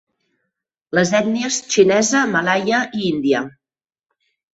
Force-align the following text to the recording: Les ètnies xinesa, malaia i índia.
Les 0.99 1.11
ètnies 1.19 1.59
xinesa, 1.75 2.21
malaia 2.37 2.79
i 3.01 3.03
índia. 3.11 3.43